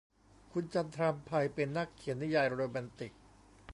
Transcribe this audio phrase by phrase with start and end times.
[0.51, 3.13] คุณจันทรำไพ เป็นนักเขียนนิยายโรแมนติก